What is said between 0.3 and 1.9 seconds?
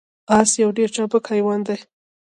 اس یو ډیر چابک حیوان دی